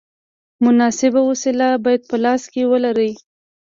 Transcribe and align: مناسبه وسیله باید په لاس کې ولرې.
مناسبه 0.65 1.21
وسیله 1.29 1.67
باید 1.83 2.01
په 2.09 2.15
لاس 2.23 2.43
کې 2.53 2.63
ولرې. 2.71 3.11